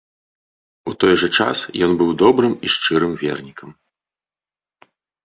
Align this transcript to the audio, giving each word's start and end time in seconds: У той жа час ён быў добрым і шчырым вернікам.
У 0.91 0.93
той 1.03 1.13
жа 1.23 1.27
час 1.43 1.57
ён 1.87 1.91
быў 1.99 2.09
добрым 2.23 2.53
і 2.69 2.71
шчырым 2.77 3.13
вернікам. 3.21 3.69